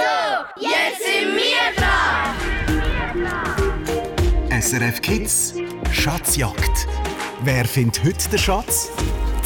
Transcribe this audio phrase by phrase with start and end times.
[0.00, 2.34] So, jetzt sind wir dran!
[4.62, 5.54] SRF Kids
[5.92, 6.86] Schatzjagd.
[7.42, 8.90] Wer findet heute den Schatz?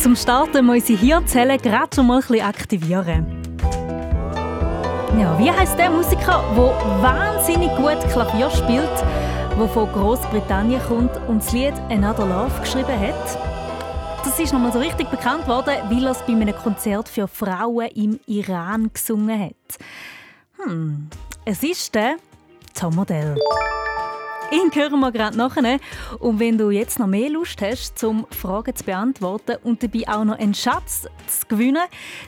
[0.00, 3.42] Zum Starten muss ich hier Hirnzellen gerade schon mal ein bisschen aktivieren.
[5.18, 9.04] Ja, wie heißt der Musiker, der wahnsinnig gut Klavier spielt,
[9.58, 13.38] der von Großbritannien kommt und das Lied Another Love geschrieben hat?
[14.24, 17.88] Das ist nochmal so richtig bekannt worden, weil er es bei einem Konzert für Frauen
[17.94, 19.78] im Iran gesungen hat.
[20.66, 21.08] Hm,
[21.44, 22.16] es ist der
[22.72, 23.36] Tom Modell.
[24.50, 25.78] Ihn hören wir gerade nachher.
[26.20, 30.24] Und wenn du jetzt noch mehr Lust hast, zum Fragen zu beantworten und dabei auch
[30.24, 31.82] noch einen Schatz zu gewinnen,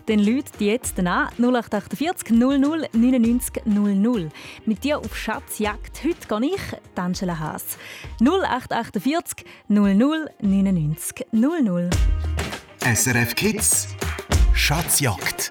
[0.07, 4.29] dann lüt die jetzt an 0848 00 99 00.
[4.65, 6.63] Mit dir auf Schatzjagd heute gehe ich,
[6.99, 7.79] Angela Haas.
[8.21, 11.91] 0848 00 99 00.
[12.81, 13.89] SRF Kids
[14.53, 15.51] Schatzjagd.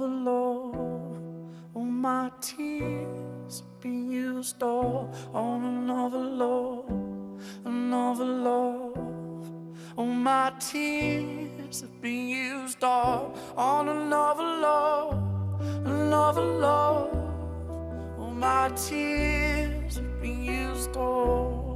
[0.00, 1.20] another love.
[1.74, 6.88] All my tears been used up on another love,
[7.64, 8.96] another love.
[9.96, 17.14] All my tears been used all on another love, another love.
[18.18, 21.69] All my tears been used all.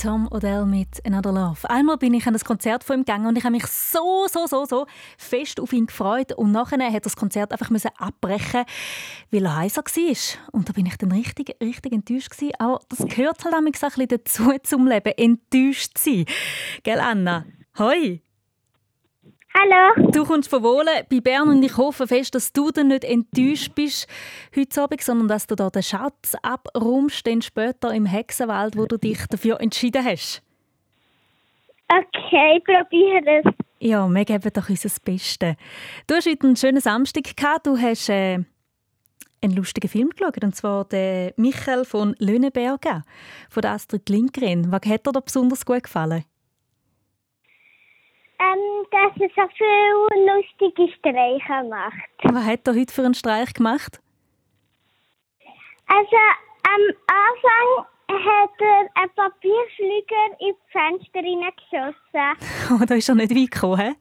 [0.00, 1.68] Tom Odell mit Another Love.
[1.68, 4.46] Einmal bin ich an das Konzert von ihm gegangen und ich habe mich so, so,
[4.46, 4.86] so, so
[5.18, 6.32] fest auf ihn gefreut.
[6.32, 8.64] Und nachher hat das Konzert einfach müssen abbrechen,
[9.30, 10.52] weil er heiser war.
[10.52, 12.54] Und da bin ich dann richtig, richtig enttäuscht gewesen.
[12.58, 16.24] Aber das gehört halt auch ein bisschen dazu zum Leben, enttäuscht sein.
[16.82, 17.44] Gell, Anna?
[17.78, 18.22] Hoi!
[19.52, 20.10] Hallo.
[20.12, 23.74] Du kommst von Wohlen bei Bern und ich hoffe fest, dass du dann nicht enttäuscht
[23.74, 24.06] bist
[24.56, 28.96] heute Abend, sondern dass du da den Schatz abräumst, dann später im Hexenwald, wo du
[28.96, 30.42] dich dafür entschieden hast.
[31.88, 33.52] Okay, probiere es.
[33.80, 35.56] Ja, wir geben doch unser Bestes.
[36.06, 37.66] Du hast heute einen schönen Samstag gehabt.
[37.66, 38.44] Du hast äh,
[39.42, 43.02] einen lustigen Film geschaut, und zwar den Michael von Löhneberger
[43.48, 44.70] von Astrid Lindgren.
[44.70, 46.24] Was hat dir da besonders gut gefallen?
[48.42, 52.08] Ähm, dass er so viele lustige Streiche macht.
[52.22, 54.00] Was hat er heute für einen Streich gemacht?
[55.86, 56.16] Also
[56.62, 62.36] am Anfang hat er einen Papierflieger ins Fenster hineingeschossen.
[62.80, 63.94] Oh, da ist er nicht weit gekommen, hä?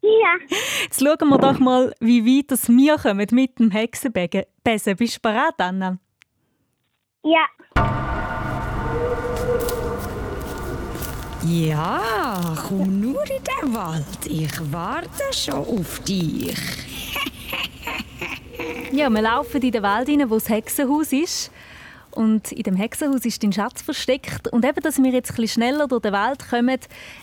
[0.00, 0.36] Ja,
[0.82, 4.44] Jetzt schauen wir doch mal, wie weit das wir kommen mit dem Hexenbesen.
[4.96, 5.98] Bist du bereit, Anna?
[7.24, 7.44] ja.
[11.50, 14.26] Ja, komm nur in den Wald.
[14.26, 16.54] Ich warte schon auf dich.
[18.90, 21.50] Ja, wir laufen in den Wald rein, wo das Hexenhaus ist.
[22.10, 24.48] Und in dem Hexenhaus ist dein Schatz versteckt.
[24.48, 26.78] Und eben, dass wir jetzt ein schneller durch den Wald kommen,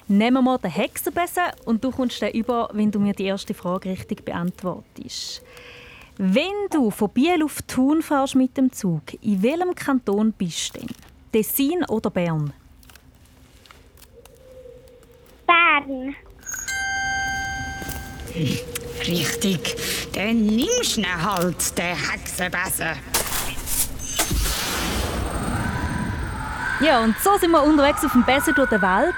[0.08, 3.90] nehmen wir den Hexenbesen und du kommst den über, wenn du mir die erste Frage
[3.90, 5.42] richtig beantwortest.
[6.18, 10.80] Wenn du von Biel auf Thun fährst mit dem Zug, in welchem Kanton bist du
[10.80, 10.90] denn?
[11.34, 12.54] Tessin oder Bern?
[15.46, 16.16] Bern.
[19.08, 19.76] Richtig,
[20.14, 22.98] dann nimmst du ihn halt, den Hexenbesen.
[26.82, 29.16] Ja, und so sind wir unterwegs auf dem Besen durch den Wald.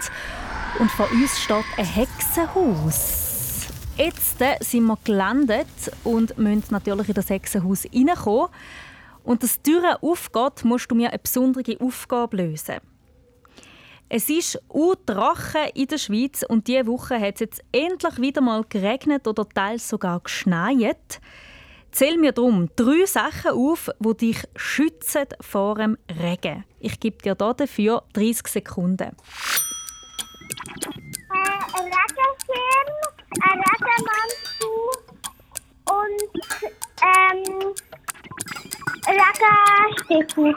[0.79, 3.67] Und vor uns steht ein Hexenhaus.
[3.97, 5.67] Jetzt äh, sind wir gelandet
[6.03, 8.49] und müssen natürlich in das Hexenhaus reinkommen.
[9.23, 12.75] Und dass die Tür aufgeht, musst du mir eine besondere Aufgabe lösen.
[14.09, 14.57] Es ist
[15.05, 19.47] Drachen in der Schweiz und diese Woche hat es jetzt endlich wieder mal geregnet oder
[19.47, 21.19] teils sogar geschneit.
[21.91, 26.63] Zähl mir darum drei Sachen auf, die dich schützen vor dem Regen.
[26.79, 29.01] Ich gebe dir dafür 30 Sekunden.
[29.01, 29.13] Äh,
[31.73, 32.89] ein Regenschirm,
[33.41, 34.77] ein Regenmantel
[35.89, 36.31] und
[37.03, 37.73] ähm,
[39.05, 40.55] Regenstiefel.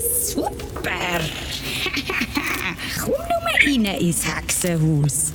[0.00, 0.90] Super!
[3.00, 5.32] komm nur mal rein ins Hexenhaus.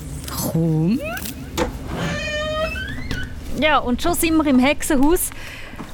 [0.51, 1.00] Komm.
[3.60, 5.31] Ja, und schon sind wir im Hexenhaus.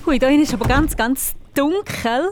[0.05, 2.31] Hui, da ist aber ganz, ganz dunkel.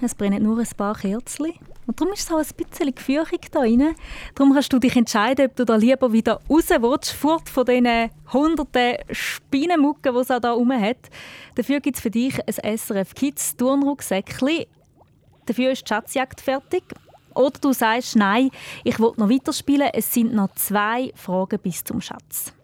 [0.00, 1.52] Es brennen nur ein paar Kerzen.
[1.86, 3.94] Und darum ist es auch ein bisschen gefürchtig da rein.
[4.34, 8.10] Darum kannst du dich entscheiden, ob du da lieber wieder raus willst, fort von diesen
[8.32, 11.10] hunderten Spinnenmucken, die es auch da rum hat.
[11.56, 14.66] Dafür gibt es für dich ein SRF Kids Turnrucksäckchen.
[15.50, 16.84] Dafür ist die Schatzjagd fertig.
[17.34, 18.50] Oder du sagst, nein,
[18.84, 19.90] ich will noch weiterspielen.
[19.92, 22.54] Es sind noch zwei Fragen bis zum Schatz.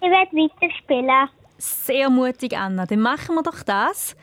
[0.00, 1.28] Ich werde weiterspielen.
[1.58, 2.86] Sehr mutig, Anna.
[2.86, 4.14] Dann machen wir doch das.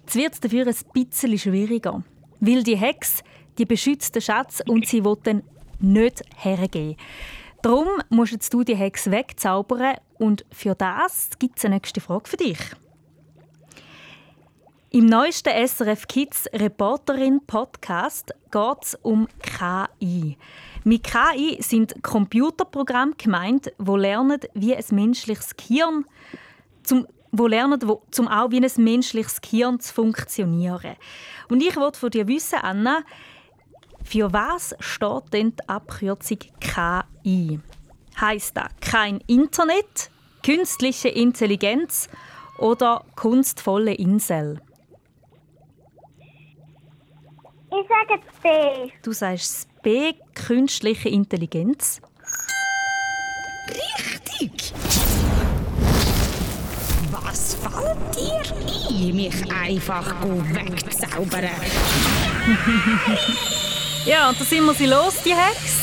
[0.00, 2.02] Jetzt wird es dafür ein bisschen schwieriger.
[2.40, 3.22] Weil die Hex,
[3.56, 5.44] die beschützt den Schatz und sie will dann
[5.78, 6.96] nicht hergeben.
[7.62, 12.28] Darum musst jetzt du die Hex wegzaubern und für das gibt es eine nächste Frage
[12.28, 12.58] für dich.
[14.96, 20.38] Im neuesten SRF Kids Reporterin Podcast geht es um KI.
[20.84, 26.06] Mit KI sind Computerprogramme gemeint, wo lernen, wie ein menschliches Gehirn
[26.82, 30.96] zum wo lernen, wo, zum auch wie ein menschliches Gehirn zu funktionieren.
[31.50, 33.02] Und ich wollte von dir wissen, Anna,
[34.02, 37.60] für was steht denn die Abkürzung KI?
[38.18, 40.10] Heißt das kein Internet,
[40.42, 42.08] künstliche Intelligenz
[42.58, 44.62] oder kunstvolle Insel?
[47.78, 48.48] Ich sage B.
[49.02, 52.00] Du sagst das B, künstliche Intelligenz.
[53.68, 54.72] Richtig.
[57.10, 58.40] Was fällt dir
[58.88, 61.44] ein, mich einfach wegzaubern?
[64.06, 65.80] Ja, und da sind wir sie los, die Hex.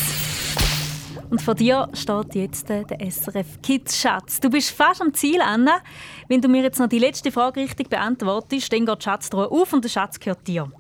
[1.30, 4.40] Und vor dir steht jetzt äh, der SRF Kids Schatz.
[4.40, 5.82] Du bist fast am Ziel, Anna.
[6.30, 9.74] Wenn du mir jetzt noch die letzte Frage richtig beantwortest, dann geht die Schatztruhe auf
[9.74, 10.72] und der Schatz gehört dir.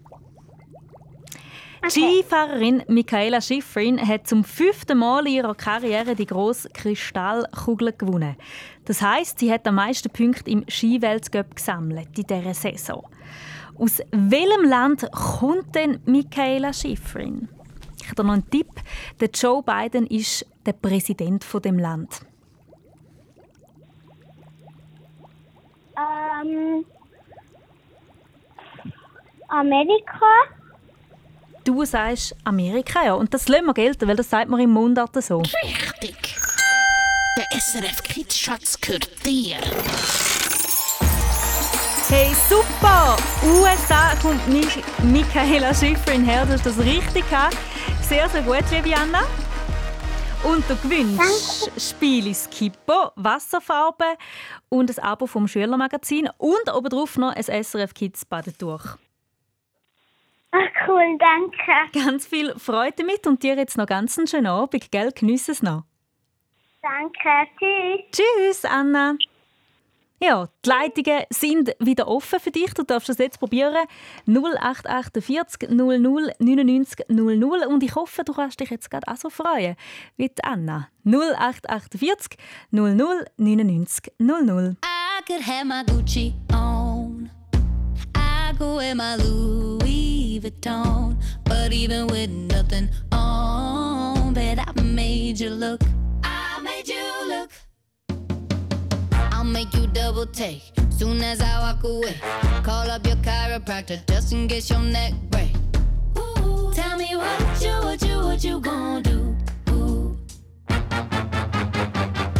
[1.83, 1.89] Die
[2.23, 8.37] Skifahrerin Michaela Schifrin hat zum fünften Mal in ihrer Karriere die grosse Kristallkugel gewonnen.
[8.85, 13.05] Das heißt, sie hat am meisten Punkte im Skiweltcup gesammelt in dieser Saison.
[13.77, 17.49] Aus welchem Land kommt denn Michaela Schifrin?
[18.01, 18.69] Ich habe noch einen Tipp.
[19.19, 22.21] Der Joe Biden ist der Präsident von dem Land.
[25.97, 26.85] Ähm,
[29.49, 30.62] Amerika.
[31.63, 33.13] Du sagst Amerika, ja.
[33.13, 35.37] Und das lassen wir gelten, weil das sagt man im Mundart so.
[35.37, 36.35] Richtig.
[37.37, 39.57] Der SRF Kids Schatz gehört dir.
[42.09, 43.15] Hey, super!
[43.45, 46.45] USA kommt mich Michaela Schifrin her.
[46.45, 47.57] Du hast das richtig gehabt.
[48.01, 49.21] Sehr, sehr gut, liebe Anna.
[50.43, 54.17] Und du gewinnst Spiele Skippo, Wasserfarbe
[54.67, 58.97] und ein Abo vom Schülermagazin und obendrauf noch ein SRF Kids Badetuch.
[60.55, 62.05] Ach cool, danke.
[62.05, 65.11] Ganz viel Freude damit und dir jetzt noch ganz einen schönen Abend, gell?
[65.11, 65.83] Genieß es noch.
[66.83, 67.49] Danke.
[67.57, 68.01] Tschüss.
[68.11, 69.15] Tschüss, Anna.
[70.21, 72.71] Ja, die Leitungen sind wieder offen für dich.
[72.75, 73.87] Du darfst es jetzt probieren.
[74.27, 75.99] 0848 00
[76.37, 77.65] 99 00.
[77.65, 79.75] Und ich hoffe, du kannst dich jetzt gerade auch so freuen
[80.17, 80.87] wie die Anna.
[81.03, 82.37] 0848
[82.69, 84.77] 00 99 00.
[84.85, 87.31] I could have my Gucci on.
[88.15, 90.12] I go wear my Louis
[90.43, 91.17] Vuitton.
[91.45, 95.81] But even with nothing on, bet I made you look.
[96.23, 97.51] I made you look.
[99.31, 102.15] I'll make you double take soon as I walk away.
[102.61, 105.51] Call up your chiropractor just in case your neck break.
[106.17, 109.35] Ooh, tell me what you, what you, what you gonna do?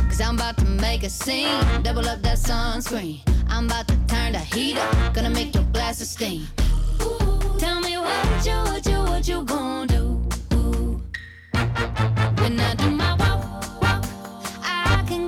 [0.10, 3.22] Cause I'm about to make a scene, double up that sunscreen.
[3.48, 6.46] I'm about to turn the heat up, gonna make your glasses steam.
[8.04, 9.46] What you, what you, what you
[9.88, 10.06] do?
[12.42, 14.06] When I do my walk, walk,
[14.64, 15.26] I can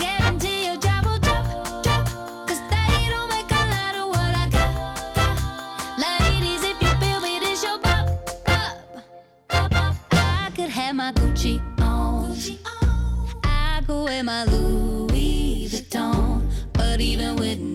[2.70, 6.00] they don't make a lot of what I got, got.
[6.00, 7.80] Ladies, if you feel me, this your.
[9.50, 12.36] I could have my Gucci on.
[13.44, 16.42] I could wear my Louis Vuitton.
[16.74, 17.75] But even with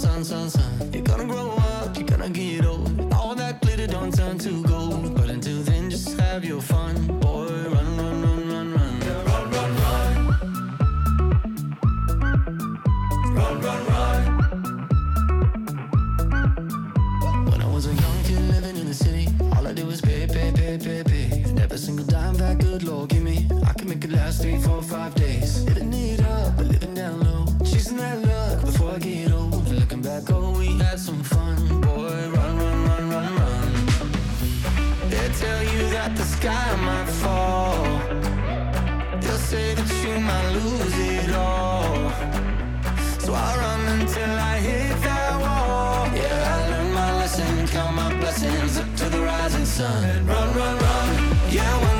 [0.00, 0.92] Son, son, son, son.
[0.92, 3.12] You're gonna grow up, you're gonna get old.
[3.12, 5.14] All that glitter don't turn to gold.
[5.14, 7.13] But until then, just have your fun.
[36.44, 37.84] Sky might fall.
[39.22, 42.10] They'll say that you might lose it all.
[43.24, 46.06] So I'll run until I hit that wall.
[46.20, 50.26] Yeah, I learned my lesson, count my blessings up to the rising sun.
[50.26, 51.08] Run, run, run.
[51.48, 51.93] Yeah,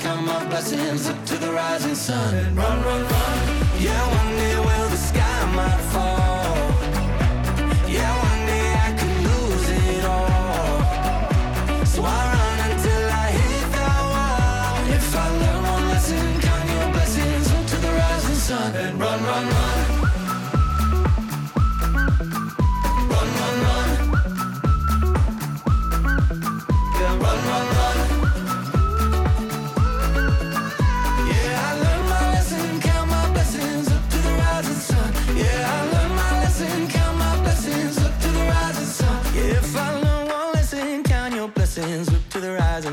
[0.00, 2.34] count my blessings up to the rising sun.
[2.34, 3.38] And run, run, run.
[3.78, 6.56] Yeah, one day will the sky might fall.
[7.96, 11.86] Yeah, one day I could lose it all.
[11.92, 14.94] So I run until I hit that wall.
[14.98, 18.74] If I learn one lesson, count your blessings up to the rising sun.
[18.76, 19.09] And run.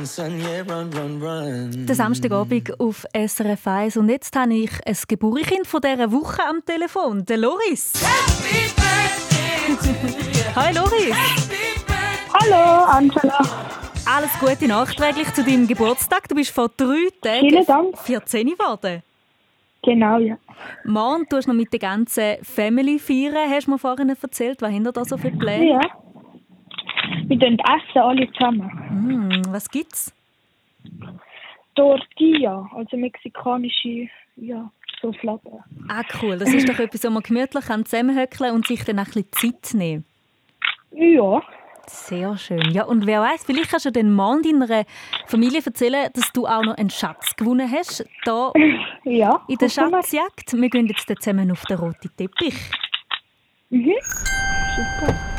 [0.07, 0.39] The rising sun.
[0.39, 1.85] Yeah, run, run, run.
[1.85, 3.97] Der Samstagabend auf SRF 1.
[3.97, 7.93] Und jetzt habe ich ein Geburtskind von dieser Woche am Telefon, der Loris.
[10.55, 11.15] Hi Loris.
[12.33, 13.39] Hallo, Angela.
[14.05, 16.27] Alles Gute nachträglich zu deinem Geburtstag.
[16.29, 17.97] Du bist vor drei Tagen Vielen Dank.
[17.97, 19.03] 14 geworden.
[19.83, 20.37] Genau, ja.
[20.85, 23.49] Morgen tust du noch mit der ganzen Family feiern.
[23.49, 25.69] Hast du mir vorhin erzählt, was hinter da so viele Pläne?
[25.69, 25.79] Ja.
[27.27, 28.69] Wir essen alle zusammen.
[28.89, 30.13] Mm, was gibt's?
[31.75, 34.69] Tortilla, also mexikanische, ja,
[35.01, 35.59] so Flappen.
[35.89, 36.37] Ah, cool.
[36.37, 40.05] Das ist doch etwas, wo man gemütlich zusammenhöckeln und sich dann ein bisschen Zeit nehmen
[40.91, 41.41] Ja.
[41.89, 42.69] Sehr schön.
[42.71, 44.83] Ja, und wer weiß, vielleicht kannst du den Mann deiner
[45.27, 48.51] Familie erzählen, dass du auch noch einen Schatz gewonnen hast, da
[49.05, 49.41] Ja.
[49.47, 49.69] in der.
[49.69, 50.51] Schatzjagd.
[50.53, 52.55] Wir gehen jetzt zusammen auf den roten Teppich.
[53.69, 53.93] Mhm.
[54.01, 55.36] Super.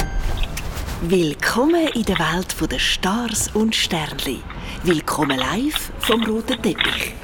[1.03, 4.41] Willkommen in der Welt der Stars und Sternli.
[4.83, 7.15] Willkommen live vom roten Teppich.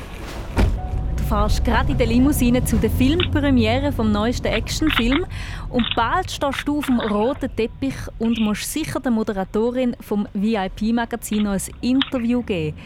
[1.17, 5.27] Du fährst gerade in der Limousine zu der Filmpremiere vom neuesten Actionfilm
[5.71, 11.43] und bald stehst du auf dem roten Teppich und musst sicher der Moderatorin vom VIP-Magazin
[11.43, 12.77] noch ein Interview geben.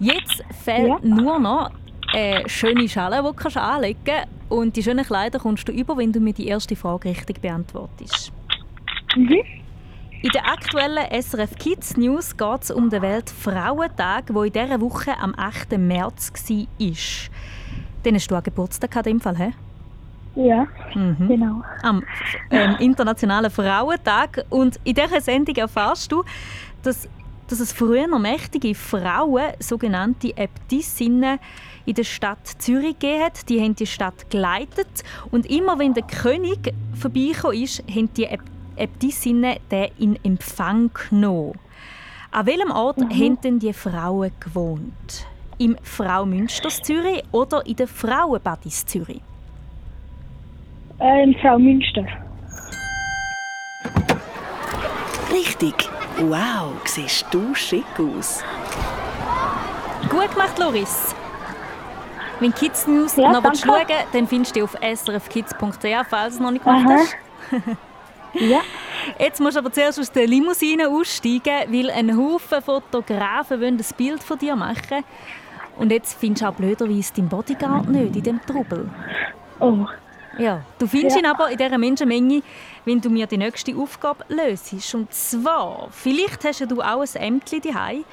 [0.00, 0.98] Jetzt fehlt Ja.
[1.02, 1.70] nur noch
[2.12, 4.28] eine schöne Schale, die du kannst anlegen kannst.
[4.50, 8.32] Und die schönen Kleider kommst du über, wenn du mir die erste Frage richtig beantwortest.
[9.16, 9.59] Mhm.
[10.22, 15.16] In der aktuellen SRF Kids News geht es um den Weltfrauentag, der in dieser Woche
[15.18, 15.78] am 8.
[15.78, 17.30] März war.
[18.02, 19.52] Dann hast du auch Geburtstag gehabt, in dem Fall, hä?
[20.34, 21.26] Ja, Mhm.
[21.26, 21.62] genau.
[21.82, 22.04] Am
[22.50, 24.44] ähm, Internationalen Frauentag.
[24.50, 26.22] Und in dieser Sendung erfährst du,
[26.82, 27.08] dass,
[27.48, 31.38] dass es früher noch mächtige Frauen, sogenannte Äbtissinnen,
[31.86, 33.48] in der Stadt Zürich gegeben hat.
[33.48, 35.02] Die haben die Stadt geleitet.
[35.30, 38.26] Und immer wenn der König vorbeigekommen ist, haben die
[38.80, 41.58] Äb Äbtissinnen den in Empfang genommen.
[42.30, 45.26] An welchem Ort haben denn die Frauen gewohnt?
[45.58, 49.20] Im Frau Münsters Zürich oder in der Frauenbadis Zürich?
[50.98, 52.06] Äh, in Frau Münster.
[55.30, 55.74] Richtig.
[56.18, 58.42] Wow, siehst du schick aus.
[60.08, 61.14] Gut gemacht, Loris.
[62.38, 63.58] Wenn Kids News Ja, noch danke.
[63.58, 66.94] schauen dann findest du die auf srfkids.ch, falls du es noch nicht gemacht Aha.
[66.94, 67.76] hast.
[68.34, 68.60] Ja.
[69.18, 73.84] Jetzt musst du aber zuerst aus der Limousine aussteigen, weil ein Haufen Fotografen wollen ein
[73.96, 75.04] Bild von dir machen.
[75.76, 78.88] Und jetzt findest du auch blöderweise deinen Bodyguard nicht in diesem Trubel.
[79.58, 79.86] Oh.
[80.38, 81.22] Ja, du findest Ja.
[81.22, 82.42] ihn aber in dieser Menschenmenge,
[82.84, 84.72] wenn du mir die nächste Aufgabe löst.
[84.94, 88.04] Und zwar, vielleicht hast du auch ein Ämtchen daheim,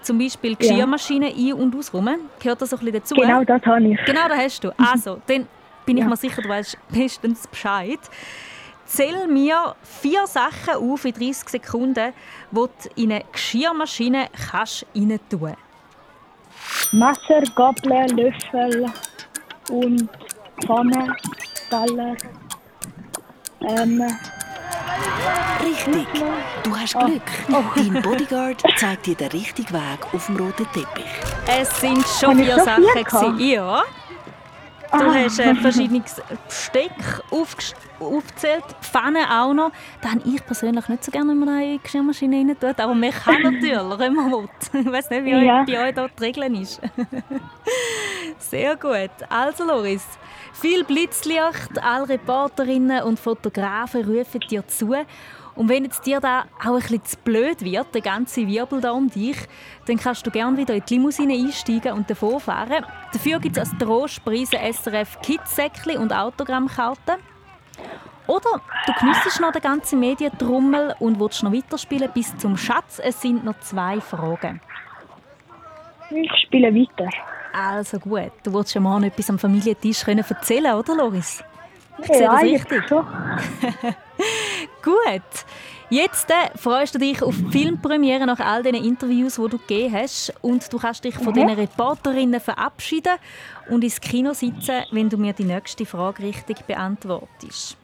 [0.00, 2.20] zum Beispiel Geschirrmaschine ein- und ausräumen.
[2.40, 3.14] Gehört das so ein bisschen dazu?
[3.16, 3.98] Genau das habe ich.
[4.06, 4.70] Genau, das hast du.
[4.78, 5.46] Also, dann
[5.84, 6.08] bin ich Ja.
[6.08, 7.98] mir sicher, du weißt bestens Bescheid.
[8.88, 12.14] Zähl mir vier Sachen auf in 30 Sekunden,
[12.50, 15.54] die du in eine Geschirrmaschine kannst rein tun
[16.92, 18.86] Messer, Gabel, Löffel
[19.70, 20.08] und
[20.64, 21.14] Pfanne,
[21.68, 22.16] Teller.
[23.60, 24.02] Ähm,
[25.62, 26.06] Richtig.
[26.62, 27.22] Du hast Glück.
[27.76, 31.04] Dein Bodyguard zeigt dir den richtigen Weg auf dem roten Teppich.
[31.46, 33.38] Es sind schon vier so Sachen.
[33.38, 33.82] Ja.
[34.90, 35.14] Du Ah.
[35.14, 36.92] hast äh, verschiedenes Besteck
[37.30, 39.70] aufgezählt, Pfanne auch noch.
[40.00, 42.80] Da habe ich persönlich nicht so gerne, wenn man da in Geschirrmaschine rein tut.
[42.80, 44.48] Aber man kann natürlich, wenn man will.
[44.72, 45.64] Ich weiß nicht, wie Ja.
[45.64, 46.80] bei euch da die Regeln ist.
[48.38, 49.10] Sehr gut.
[49.28, 50.06] Also Loris,
[50.54, 54.94] viel Blitzlicht, alle Reporterinnen und Fotografen rufen dir zu.
[55.58, 58.92] Und wenn jetzt dir da auch ein bisschen zu blöd wird, der ganze Wirbel da
[58.92, 59.36] um dich,
[59.86, 62.86] dann kannst du gerne wieder in die Limousine einsteigen und davon fahren.
[63.12, 67.16] Dafür gibt es als Trostpreise SRF Kids-Säckchen und Autogrammkarten.
[68.28, 73.00] Oder du geniessest noch den ganzen Medientrummel und willst noch weiterspielen bis zum Schatz.
[73.02, 74.60] Es sind noch zwei Fragen.
[76.10, 77.08] Ich spiele weiter.
[77.52, 81.42] Also gut, du wolltest ja mal etwas am Familientisch können erzählen oder Loris?
[81.98, 82.88] Ich sehe ja, das eigentlich richtig.
[82.88, 83.04] schon.
[84.82, 85.22] Gut.
[85.90, 89.94] Jetzt äh, freust du dich auf die Filmpremiere nach all diesen Interviews, die du gegeben
[89.94, 90.34] hast.
[90.42, 93.14] Und du kannst dich von diesen Reporterinnen verabschieden
[93.70, 97.76] und ins Kino sitzen, wenn du mir die nächste Frage richtig beantwortest.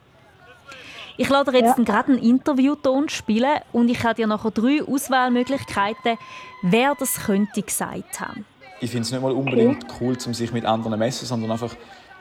[1.16, 1.84] Ich lade dir jetzt Ja.
[1.84, 6.18] gerade einen Interviewton spielen und ich habe dir nachher drei Auswahlmöglichkeiten,
[6.62, 8.44] wer das könnte gesagt haben.
[8.80, 11.74] ich finde es nicht mal unbedingt cool, um sich mit anderen zu messen, sondern einfach,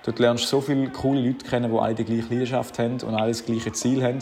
[0.06, 3.16] dort lernst du so viele coole Leute kennen, die alle die gleiche Leidenschaft haben und
[3.16, 4.20] alle das gleiche Ziel haben.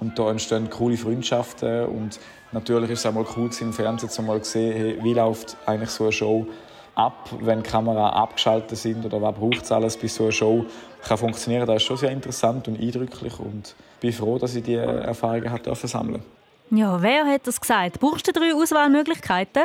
[0.00, 2.18] Und da entstehen coole Freundschaften und
[2.52, 6.04] natürlich ist es auch mal cool im Fernsehen zu sehen, hey, wie läuft eigentlich so
[6.04, 6.46] eine Show
[6.94, 10.64] ab, wenn die Kamera abgeschaltet sind oder was braucht es alles, bis so eine Show
[11.02, 11.66] kann funktionieren.
[11.66, 16.22] Das ist schon sehr interessant und eindrücklich und bin froh, dass ich diese Erfahrungen sammeln.
[16.70, 18.00] Ja, wer hat das gesagt?
[18.00, 19.64] Brauchst du drei Auswahlmöglichkeiten?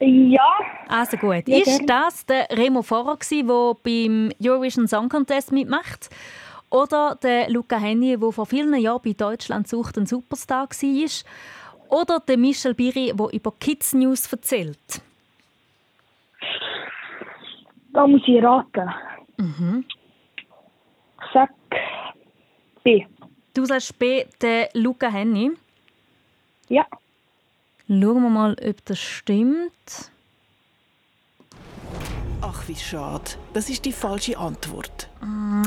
[0.00, 0.54] Ja,
[0.88, 1.48] Also gut.
[1.48, 6.10] Ja, ist das der Remo Vorrer, der beim Eurovision Song Contest mitmacht?
[6.70, 11.08] Oder der Luca Henny, der vor vielen Jahren bei Deutschland sucht ein Superstar war?
[11.88, 15.02] Oder der Michel Biri, der über Kids News erzählt?
[17.94, 18.90] da muss ich raten.
[19.38, 19.84] Mhm.
[21.32, 21.50] Sag
[22.82, 23.06] B.
[23.54, 25.52] Du sagst B, der Luca Henny.
[26.68, 26.84] Ja,
[27.86, 30.10] Schauen wir mal, ob das stimmt.
[32.40, 33.24] Ach, wie schade.
[33.52, 35.08] Das ist die falsche Antwort.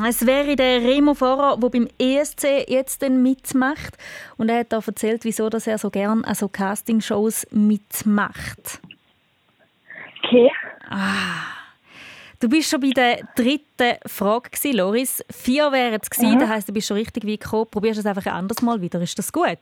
[0.08, 3.98] Es wäre der Remo Vorrer, der beim ESC jetzt dann mitmacht.
[4.38, 8.80] Und er hat da erzählt, wieso dass er so gern an so Castingshows mitmacht.
[10.24, 10.52] okay.
[12.40, 15.24] Du bist schon bei der dritten Frage, gewesen, Loris.
[15.32, 17.68] Vier wären es gewesen, das heisst, du bist schon richtig weit gekommen.
[17.72, 19.02] Probierst es einfach ein anderes Mal wieder.
[19.02, 19.58] Ist das gut?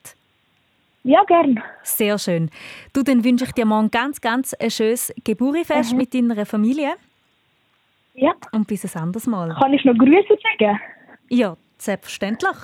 [1.05, 1.61] Ja, gern.
[1.83, 2.49] Sehr schön.
[2.91, 6.93] Du, dann wünsche ich dir morgen ganz, ganz ein schönes Geburtstagsfest mit deiner Familie.
[8.15, 8.33] Ja.
[8.51, 9.53] Und bis ein anderes Mal.
[9.53, 10.79] Kann ich noch Grüße sagen?
[11.29, 12.57] Ja, selbstverständlich.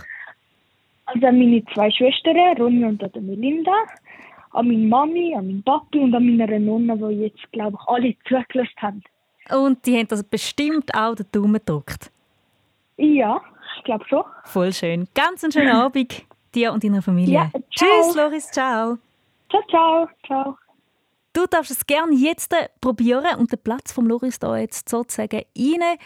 [1.06, 3.76] Also an meine zwei Schwestern, Ronja und an Melinda,
[4.54, 8.16] an meine Mami, an meinen Papi und an meine Nonna, die jetzt, glaube ich, alle
[8.28, 9.04] zugelassen haben.
[9.52, 12.10] Und die haben das bestimmt auch den Daumen gedrückt.
[12.98, 13.40] Ja,
[13.78, 14.24] ich glaube schon.
[14.46, 15.08] Voll schön.
[15.14, 17.34] Ganz einen schönen Abend dir und deiner Familie.
[17.34, 17.52] Ja.
[17.70, 18.98] Tschüss, Loris, ciao.
[19.50, 20.08] Ciao, ciao.
[20.26, 20.58] Ciao.
[21.34, 25.98] Du darfst es gerne jetzt probieren und den Platz vom Loris da jetzt sozusagen rein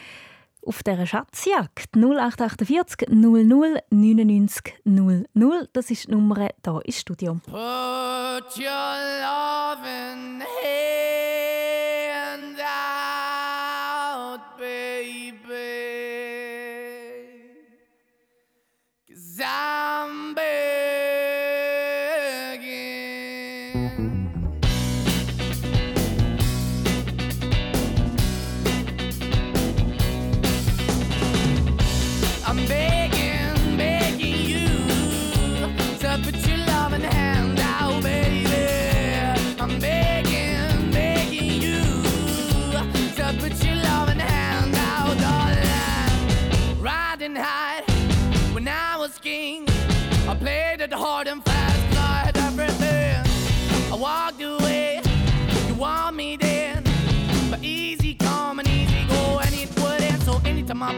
[0.66, 5.70] auf dieser Schatzjagd 0848 00 99 00.
[5.74, 7.40] Das ist die Nummer hier ins Studio.
[7.46, 11.05] Put your loving hand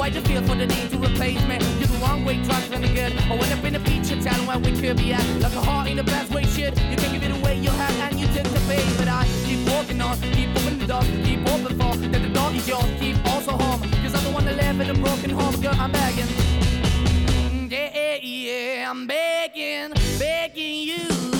[0.00, 1.58] Why the feel for the need to replace me?
[1.78, 3.12] You one way drive from the good.
[3.30, 5.22] I went up in a feature town where we could be at.
[5.42, 6.72] Like a heart in the best way, should.
[6.90, 8.82] You can give it away, you have, and you take the bait.
[8.96, 11.96] But I keep walking on, keep opening the door, keep open for.
[12.08, 13.82] That the door is yours, keep also home.
[14.02, 16.24] Cause I'm the one that live in a broken home, girl, I'm begging.
[16.24, 21.39] Mm, yeah, yeah, I'm begging, begging you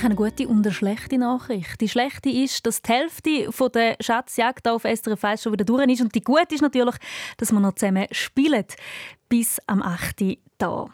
[0.00, 1.78] Ich habe eine gute und eine schlechte Nachricht.
[1.82, 5.86] Die schlechte ist, dass die Hälfte von der Schatzjagd auf SRF 1 schon wieder durch
[5.88, 6.00] ist.
[6.00, 6.94] Und die gute ist natürlich,
[7.36, 8.64] dass wir noch zusammen spielen.
[9.28, 10.38] Bis am 8.
[10.56, 10.86] da.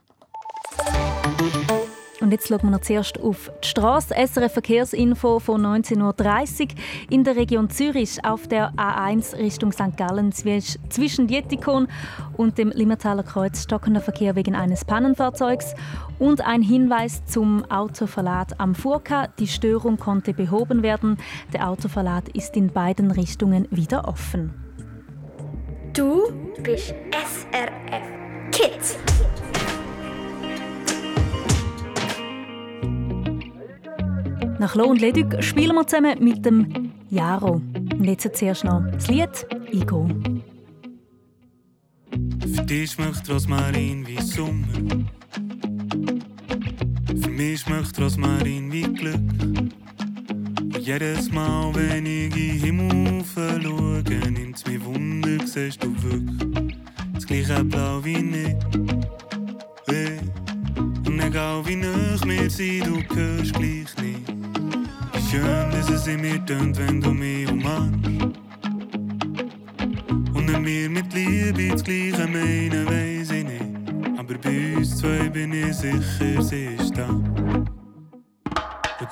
[2.21, 4.15] Und jetzt schauen wir noch zuerst auf die Straße.
[4.15, 6.69] SRF Verkehrsinfo von 19.30 Uhr.
[7.11, 9.97] In der Region Zürich auf der A1 Richtung St.
[9.97, 11.89] Gallen zwisch- zwischen Dietikon
[12.37, 15.75] und dem Limmertaler Kreuz stockender Verkehr wegen eines Pannenfahrzeugs.
[16.19, 19.29] Und ein Hinweis zum Autoverlad am Furka.
[19.39, 21.19] Die Störung konnte behoben werden.
[21.53, 24.55] Der Autoverlad ist in beiden Richtungen wieder offen.
[25.93, 28.03] Du bist SRF
[28.53, 28.97] Kids.
[34.59, 37.61] Nach Lo und Ledig spielen wir zusammen mit dem Jaro.
[37.75, 40.09] Und jetzt zuerst noch das Lied «Igo».
[42.11, 45.05] Für dich schmeckt Rosmarin wie Sommer.
[47.21, 49.15] Für mich schmeckt Rosmarin wie Glück.
[49.15, 56.77] Und jedes Mal, wenn ich in den Himmel schaue, nimmt's mir Wunder, siehst du wirklich
[57.15, 58.57] das gleiche Blau wie nicht.
[59.87, 60.19] Hey.
[61.07, 64.06] Und egal wie nah wir sind, du hörst gleich nicht.
[65.31, 68.07] Schön, dass es in mir tönt, wenn du mich umarmst.
[70.35, 73.65] Und wenn wir mit Liebe das Gleiche meinen, weiss ich nicht.
[74.17, 77.09] Aber bei uns zwei bin ich sicher, sie ist da.
[77.09, 77.67] Und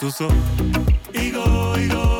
[0.00, 0.28] du so,
[1.12, 2.13] ich go, ich go.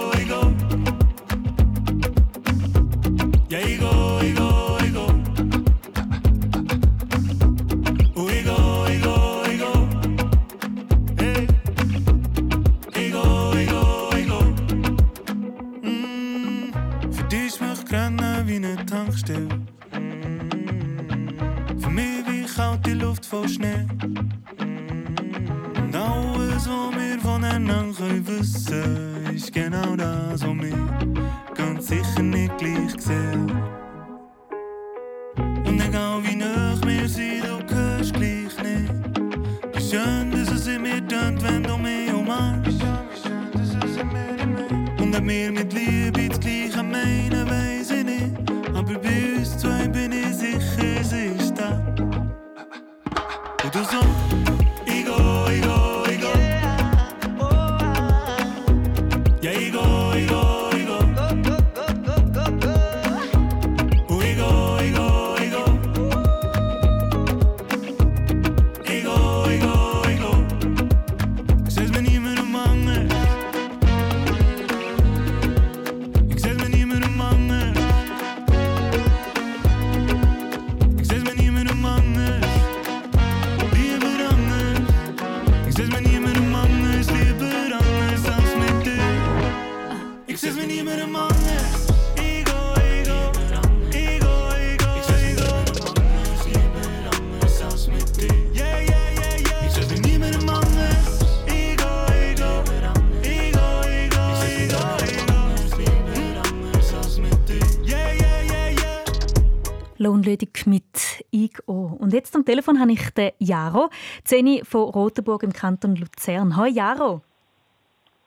[110.34, 111.96] Lohnledig mit «Ich-O».
[111.98, 113.88] Und jetzt am Telefon habe ich den Jaro,
[114.24, 116.56] Zeni von Rotenburg im Kanton Luzern.
[116.56, 117.20] Hallo Jaro.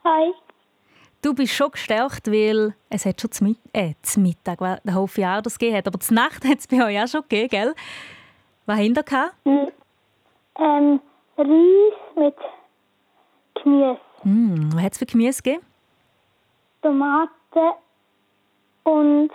[0.05, 0.33] Hi.
[1.21, 5.27] Du bist schon gestärkt, weil es hat schon zum, äh, Mittag, weil da hoffe ich
[5.27, 5.87] auch, dass es gegeben hat.
[5.87, 7.75] Aber zur Nacht hat es bei euch auch schon gegeben, gell?
[8.65, 9.35] Was habt ihr gehabt?
[9.45, 9.67] Hm.
[10.59, 10.99] Ähm,
[11.37, 12.35] Reis mit
[13.61, 15.65] Gemüse, Hm, was hat es für Gemüse gegeben?
[16.81, 17.73] Tomaten
[18.83, 19.31] und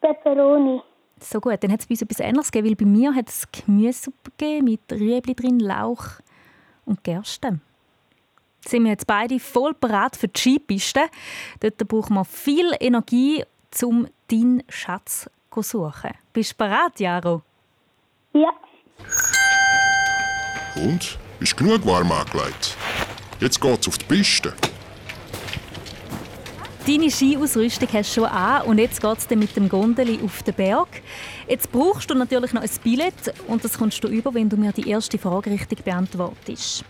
[0.00, 0.82] Peperoni.
[1.22, 3.46] So gut, dann hat es bei uns etwas anderes gegeben, weil bei mir hat es
[3.52, 6.04] Gemüsesuppe gegeben mit Rüebli drin, Lauch
[6.84, 7.60] und Gerste.
[8.66, 11.00] Sind wir jetzt beide voll bereit für die Skipiste.
[11.60, 13.44] Dort brauchen wir viel Energie,
[13.82, 16.12] um deinen Schatz zu suchen.
[16.32, 17.42] Bist du bereit, Jaro?
[18.32, 18.50] Ja.
[20.76, 21.18] Und?
[21.40, 22.76] Ist genug warm angelegt?
[23.40, 24.54] Jetzt geht's auf die Piste.
[26.84, 30.52] Deine Skiausrüstung hast du schon an und jetzt geht es mit dem Gondeli auf den
[30.54, 30.88] Berg.
[31.46, 34.72] Jetzt brauchst du natürlich noch ein Billett und das kommst du über, wenn du mir
[34.72, 36.84] die erste Frage richtig beantwortest.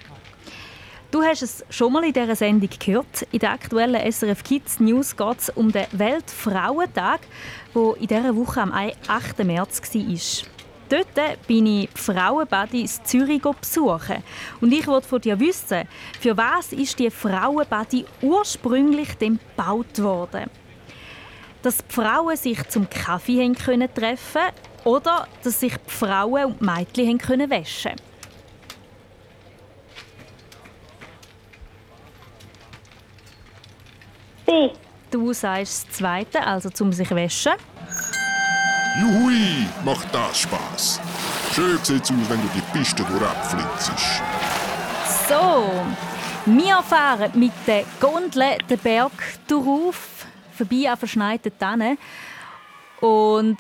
[1.11, 3.26] Du hast es schon mal in dieser Sendung gehört.
[3.33, 7.20] In der aktuellen SRF Kids News geht es um den Weltfrauentag,
[7.74, 9.44] der in dieser Woche am 8.
[9.44, 10.51] März war.
[10.92, 14.22] Dort bin ich die Frauenbadi in Zürich besuchen.
[14.61, 15.88] Und ich wollte von dir wissen,
[16.20, 20.50] für was ist die Frauenbadi ursprünglich denn gebaut worden?
[21.62, 24.52] Dass die Frauen sich zum Kaffee haben können treffen
[24.85, 27.92] oder dass sich die Frauen und die Mädchen haben können waschen
[34.44, 34.68] B.
[35.11, 37.52] Du sagst das Zweite, also zum sich waschen.
[39.00, 41.00] Juhui, macht das Spaß.
[41.55, 43.92] Schön sieht's aus, wenn du die Piste durchflitzt.
[45.28, 45.70] So,
[46.44, 49.12] wir fahren mit der Gondel den Berg
[49.48, 51.96] drauf, vorbei an verschneiten Tannen.
[53.00, 53.57] Und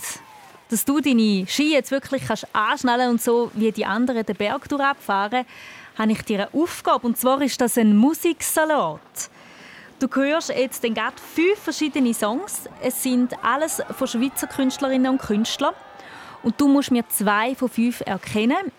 [0.68, 4.68] dass du deine Ski jetzt wirklich kannst anschnallen und so wie die anderen den Berg
[4.68, 5.46] durchfahren,
[5.96, 7.06] habe ich dir eine Aufgabe.
[7.06, 9.00] Und zwar ist das ein Musiksalat.
[10.02, 12.68] Du hörst jetzt dann gerade fünf verschiedene Songs.
[12.82, 15.74] Es sind alles von Schweizer Künstlerinnen und Künstlern.
[16.42, 18.72] Und du musst mir zwei von fünf erkennen.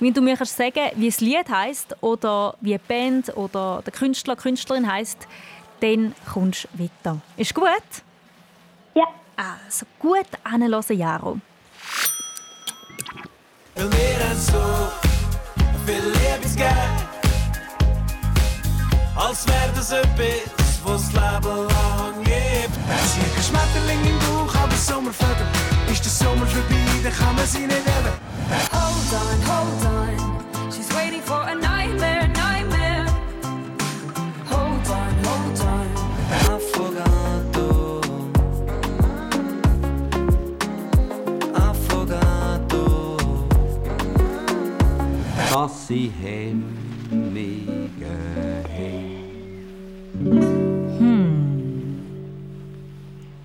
[0.00, 3.92] Wenn du mir kannst sagen, wie das Lied heißt oder wie die Band oder der
[3.92, 5.28] Künstler, Künstlerin heißt,
[5.80, 7.20] dann kommst du weiter.
[7.36, 7.66] Ist gut?
[8.94, 9.08] Ja.
[9.36, 11.38] Also gut anhören, Jaro.
[13.74, 14.88] Wir haben so
[15.84, 16.72] viel Liebesgeld,
[19.14, 22.74] als wäre das etwas, was das Leben lang gibt.
[23.10, 25.46] Sie hat kein Schmetterling im Bauch, aber Sommervögel.
[25.90, 28.14] Ist der Sommer vorbei, dann kann man sie nicht eben.
[28.72, 30.70] Hold on, hold on.
[30.72, 33.06] She's waiting for a nightmare, nightmare.
[34.50, 35.88] Hold on, hold on.
[36.54, 38.00] Affogato.
[41.54, 43.16] Affogato.
[45.50, 48.51] Dass sie hemmige Hm.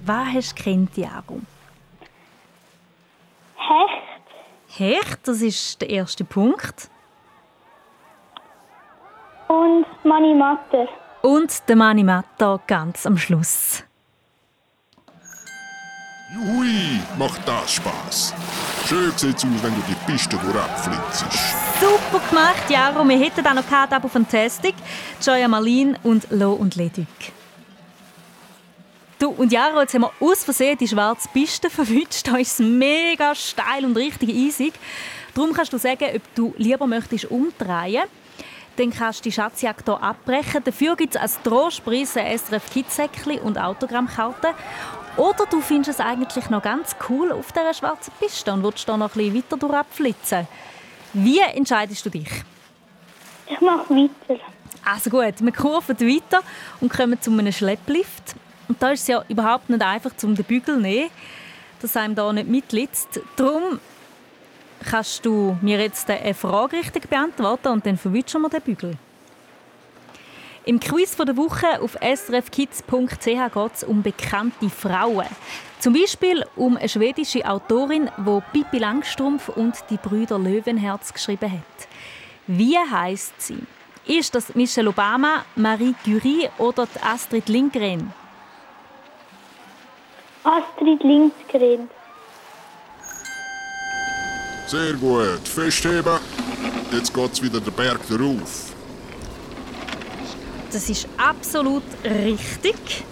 [0.07, 1.41] Was hast du kennt, Jaro?
[3.57, 4.17] Hecht
[4.69, 6.89] Hecht, das ist der erste Punkt.
[9.49, 10.87] und Manimatter.
[11.21, 13.83] Und der Manimatta ganz am Schluss.
[16.33, 18.33] Juhui, macht das Spaß.
[18.87, 21.25] Schön sieht's aus, wenn du die Piste durchflitzt.
[21.79, 23.07] Super gemacht, Jaro.
[23.07, 24.75] Wir hätten auch noch gehabt, aber Fantastic,
[25.21, 27.07] Joya Marlin und Lo und Leduc.
[29.19, 32.27] Du und Jaro, jetzt haben wir aus Versehen die schwarze Piste verwünscht.
[32.27, 34.73] Da ist es mega steil und richtig eisig.
[35.33, 38.03] Darum kannst du sagen, ob du lieber möchtest umdrehen
[38.77, 40.63] dann kannst du die Schatzjagd hier abbrechen.
[40.63, 44.51] Dafür gibt es als Trostpreis ein SRF Kids-Säckchen und Autogrammkarten.
[45.17, 48.95] Oder du findest es eigentlich noch ganz cool auf dieser schwarzen Piste und willst da
[48.95, 50.47] noch ein bisschen weiter durchflitzen.
[51.13, 52.29] Wie entscheidest du dich?
[53.47, 54.39] Ich mache weiter.
[54.85, 56.43] Also gut, wir kurven weiter
[56.79, 58.35] und kommen zu einem Schlepplift.
[58.67, 61.09] Und da ist es ja überhaupt nicht einfach, um den Bügel zu nehmen,
[61.81, 63.19] dass einem da nicht mitlitzt.
[63.35, 63.79] Darum
[64.85, 68.97] kannst du mir jetzt eine Frage richtig beantworten und dann verwünschen wir den Bügel.
[70.65, 75.27] Im Quiz der Woche auf srfkids.ch geht es um bekannte Frauen.
[75.79, 81.87] Zum Beispiel um eine schwedische Autorin, die Pippi Langstrumpf und die Brüder Löwenherz geschrieben hat.
[82.47, 83.59] Wie heißt sie?
[84.07, 88.11] Ist das Michelle Obama, Marie Curie oder Astrid Lindgren?
[90.47, 91.89] Astrid Lindgren.
[94.65, 96.19] Sehr gut, festheben.
[96.89, 98.71] Jetzt geht's wieder den Berg darauf.
[100.71, 103.03] Das ist absolut richtig.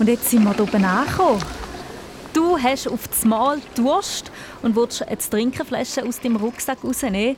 [0.00, 1.40] Und jetzt sind wir hier oben angekommen.
[2.32, 7.36] Du hast auf das Mal Durst und willst eine Trinkenflasche aus dem Rucksack rausnehmen.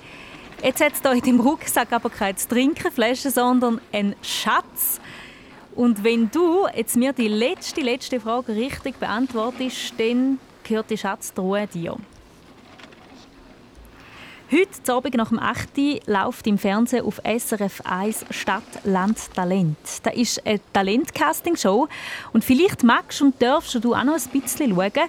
[0.62, 5.00] Jetzt hat es hier in dem Rucksack aber keine Trinkenflasche, sondern einen Schatz.
[5.74, 11.66] Und wenn du jetzt mir die letzte, letzte Frage richtig beantwortest, dann gehört die Schatztruhe
[11.66, 11.96] dir.
[14.50, 15.70] Heute Abend nach dem 8.
[16.06, 19.78] läuft im Fernsehen auf SRF 1 Stadt, Land, Talent.
[20.02, 21.88] Das ist eine Talentcasting-Show
[22.34, 25.08] und vielleicht magst und darfst du auch noch ein bisschen schauen.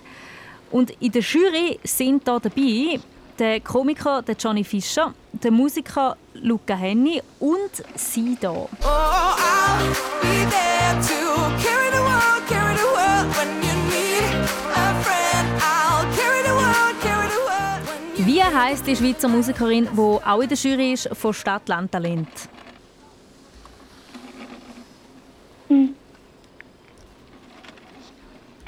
[0.72, 3.02] Und in der Jury sind da dabei
[3.40, 8.52] der Komiker der Johnny Fischer, der Musiker Luca Henny und sie da.
[8.52, 9.90] Oh, I'll
[10.22, 15.48] be there to carry the world, carry the world when you need a friend.
[15.60, 17.82] I'll carry the world, carry the world.
[17.88, 21.68] when you- Wie heißt die Schweizer Musikerin, die auch in der Jury ist von Stadt,
[21.68, 22.28] Land, Talent?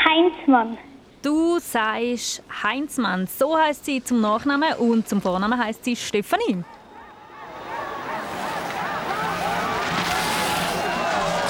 [0.03, 0.78] Heinzmann.
[1.26, 3.26] Du sagst Heinzmann.
[3.26, 6.64] So heißt sie zum Nachnamen und zum Vornamen heißt sie Stefanie.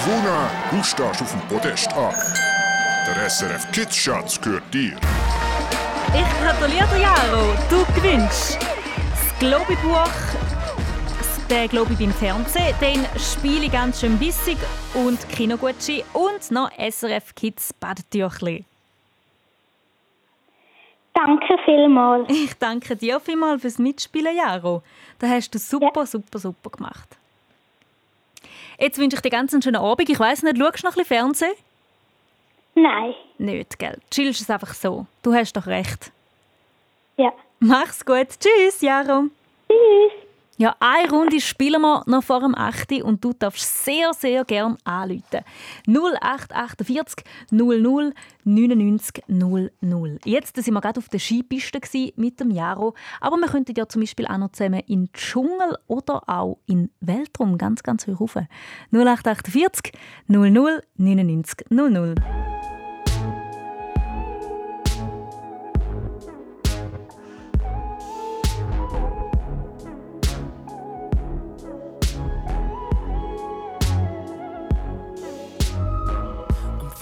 [0.07, 2.15] Runa, du stehst auf dem Podest an.
[3.05, 4.95] Der SRF Kids Schatz gehört dir.
[6.13, 7.53] Ich gratuliere dir, Jaro.
[7.69, 10.07] Du gewinnst das Globi-Buch,
[11.49, 14.57] den Globi beim Fernsehen, den Spiele ganz schön bissig
[14.93, 18.63] und Kinogutschein und noch SRF Kids Badetüchli.
[21.15, 22.29] Danke vielmals.
[22.29, 24.83] Ich danke dir vielmals fürs Mitspielen, Jaro.
[25.17, 27.07] Das hast du super, super, super gemacht.
[28.77, 30.09] Jetzt wünsche ich dir ganz einen schönen Abend.
[30.09, 31.53] Ich weiss nicht, schaust du noch ein bisschen Fernsehen?
[32.75, 33.15] Nein.
[33.37, 33.97] Nicht, gell?
[34.11, 35.05] Chillst es einfach so.
[35.23, 36.11] Du hast doch recht.
[37.15, 37.31] Ja.
[37.59, 38.27] Mach's gut.
[38.37, 39.29] Tschüss, Jaro.
[39.69, 40.24] Tschüss.
[40.57, 43.03] Ja, eine Runde spielen wir noch vor dem 8.
[43.03, 45.41] und du darfst sehr, sehr gern anrufen.
[45.85, 48.13] 0848 00
[48.45, 50.19] 99 00.
[50.23, 51.81] Jetzt sind wir gerade auf der Skipiste
[52.15, 55.77] mit dem Jaro, aber wir könnten ja zum Beispiel auch noch zusammen in den Dschungel
[55.87, 58.37] oder auch in den Weltraum ganz, ganz hoch rauf.
[58.91, 59.91] 0848
[60.27, 62.15] 00 99 00.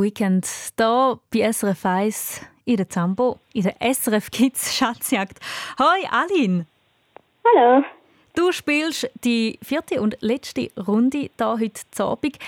[0.00, 0.46] Weekend
[0.78, 5.38] hier bei SRF 1 in der Zambo, in der SRF Kids Schatzjagd.
[5.78, 6.66] Hoi Aline!
[7.44, 7.84] Hallo!
[8.34, 12.38] Du spielst die vierte und letzte Runde hier heute Abend.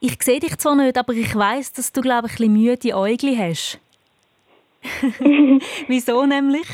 [0.00, 2.96] Ich sehe dich zwar nicht, aber ich weiß, dass du glaube ich, ein bisschen müde
[2.96, 3.80] Äugel hast.
[5.88, 6.68] Wieso nämlich?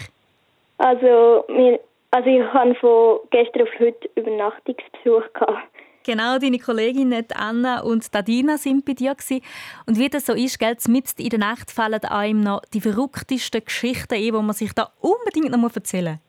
[0.78, 5.73] Also, wir, also ich habe von gestern auf heute Übernachtungsbesuch gehabt.
[6.04, 9.40] Genau, deine Kolleginnen Anna und Dadina sind bei dir gewesen.
[9.86, 13.64] Und wie das so ist, gell, mitten in der Nacht fallen einem noch die verrücktesten
[13.64, 16.20] Geschichten ein, die man sich da unbedingt noch erzählen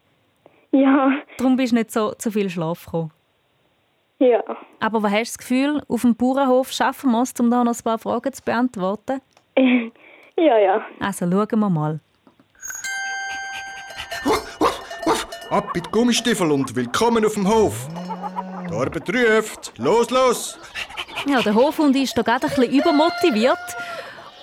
[0.72, 0.82] muss.
[0.82, 1.12] Ja.
[1.38, 3.12] Darum bist du nicht so zu viel Schlaf gekommen.
[4.20, 4.42] Ja.
[4.80, 7.76] Aber was hast du das Gefühl, auf dem Bauernhof schaffen wir es, um da noch
[7.76, 9.20] ein paar Fragen zu beantworten?
[9.58, 10.86] ja, ja.
[11.02, 12.00] Also schauen wir mal.
[15.50, 17.88] Ab mit Gummistiefel und willkommen auf dem Hof.
[18.76, 19.74] Arbeit ruft.
[19.78, 20.58] Los, los!
[21.26, 23.58] Ja, der Hofhund ist da gerade ein bisschen übermotiviert.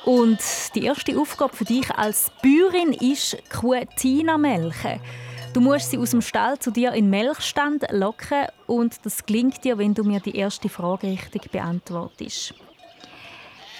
[0.05, 0.41] Und
[0.74, 5.01] die erste Aufgabe für dich als Bäuerin ist Kuh Tina melken.
[5.53, 9.62] Du musst sie aus dem Stall zu dir in den Melkstand locken und das gelingt
[9.64, 12.55] dir, wenn du mir die erste Frage richtig beantwortest.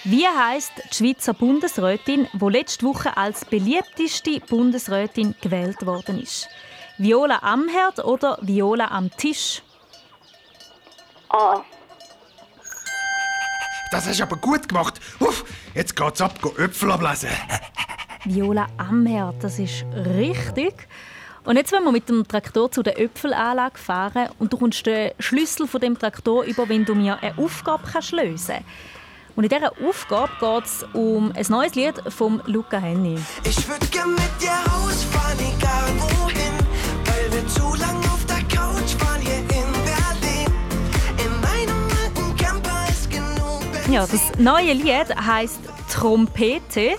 [0.03, 6.47] Wie heißt die Schweizer Bundesrätin, die letzte Woche als beliebteste Bundesrätin gewählt worden ist?
[6.97, 9.63] Viola am Herd oder Viola am Tisch?
[11.33, 11.63] A.
[13.91, 14.99] Das hast du aber gut gemacht.
[15.19, 17.29] Uff, jetzt geht's ab, go Äpfel ablesen.
[18.25, 19.83] Viola am Herd, das ist
[20.15, 20.87] richtig.
[21.43, 25.11] Und jetzt wollen wir mit dem Traktor zu der Äpfelanlage fahren und du kommst den
[25.19, 28.63] Schlüssel von dem Traktor über, wenn du mir eine Aufgabe kannst lösen
[29.35, 33.19] Und in dieser Aufgabe geht es um ein neues Lied von Luca Henny.
[33.43, 36.53] Ich würde gern mit dir ausfahren, egal wohin,
[37.05, 39.52] weil wir zu lang auf der Couch waren hier
[43.93, 46.95] Ja, das neue Lied heißt Trompete.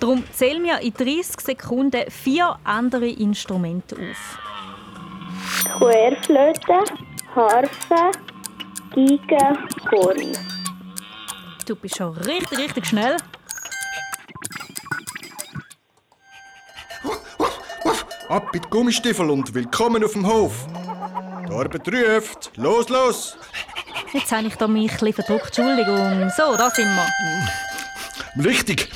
[0.00, 4.38] Darum zähl mir in 30 Sekunden vier andere Instrumente auf.
[5.78, 6.82] Querflöte,
[7.36, 8.10] Harfe,
[8.92, 9.56] Geige,
[9.92, 10.36] Horn.
[11.64, 13.16] Du bist schon richtig, richtig schnell.
[18.28, 20.66] Ab mit Gummistiefel und willkommen auf dem Hof.
[21.48, 22.50] Die Arbeit ruft.
[22.56, 23.38] Los, los!
[24.12, 25.58] Jetzt habe ich da mich ein bisschen verdruckt.
[25.58, 26.30] Entschuldigung.
[26.36, 28.44] So, da sind wir.
[28.44, 28.90] Richtig.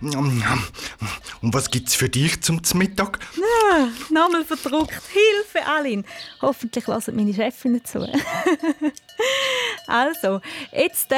[0.00, 3.18] Und was gibt's für dich zum Mittag?
[3.36, 4.94] Ja, nochmal verdruckt.
[5.12, 6.04] Hilfe, Aline.
[6.40, 8.00] Hoffentlich lassen meine Chefin nicht zu.
[9.86, 10.40] also,
[10.72, 11.16] jetzt äh,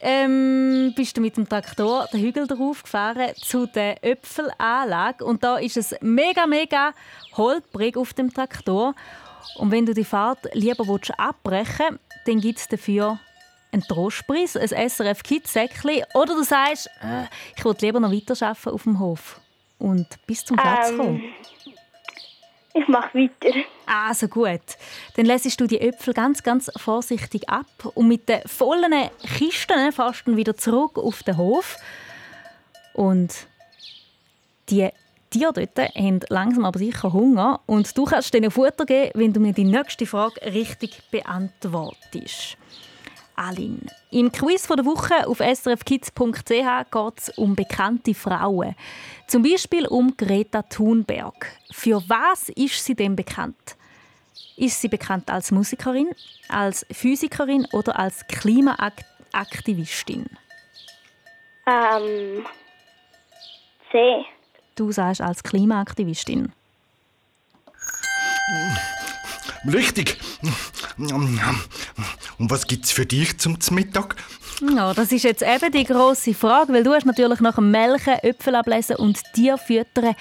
[0.00, 5.24] ähm, bist du mit dem Traktor den Hügel drauf gefahren zu der Äpfelanlage.
[5.24, 6.92] Und da ist es mega, mega
[7.36, 8.94] holprig auf dem Traktor.
[9.56, 10.84] Und wenn du die Fahrt lieber
[11.16, 13.18] abbrechen willst, dann gibt es dafür
[13.72, 16.04] einen Trostpreis, ein SRF Kids-Säckchen.
[16.14, 17.24] Oder du sagst, äh,
[17.56, 19.40] ich will lieber noch weiterarbeiten auf dem Hof.
[19.78, 21.22] Und bis zum Platz Ähm, kommen.
[22.74, 23.58] Ich mache weiter.
[23.86, 24.60] Also gut.
[25.16, 28.92] Dann lässt du die Äpfel ganz, ganz vorsichtig ab und mit den vollen
[29.38, 31.76] Kisten fährst du wieder zurück auf den Hof.
[32.92, 33.46] Und
[34.68, 34.90] die
[35.30, 39.40] Tiere dort haben langsam aber sicher Hunger und du kannst ihnen Futter geben, wenn du
[39.40, 42.56] mir die nächste Frage richtig beantwortest.
[43.36, 48.74] Aline, im Quiz der Woche auf srfkids.ch geht es um bekannte Frauen.
[49.28, 51.46] Zum Beispiel um Greta Thunberg.
[51.70, 53.76] Für was ist sie denn bekannt?
[54.56, 56.08] Ist sie bekannt als Musikerin,
[56.48, 60.26] als Physikerin oder als Klimaaktivistin?
[61.66, 62.46] Ähm.
[63.92, 64.24] C.
[64.78, 66.52] Du sagst als Klimaaktivistin.
[69.66, 70.18] Richtig.
[70.96, 74.14] Und was gibt's für dich zum Mittag?
[74.60, 78.14] Ja, das ist jetzt eben die grosse Frage, weil du hast natürlich nach dem Melken,
[78.22, 80.14] Äpfel ablesen und Tier füttern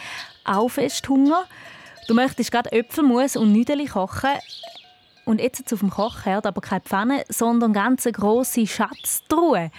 [0.43, 1.45] auch fest Hunger.
[2.07, 4.31] Du möchtest gerade Äpfelmus und Nüdeli kochen.
[5.25, 9.69] Und jetzt auf dem Kochherd aber keine Pfanne, sondern ganz grosse Schatztruhe.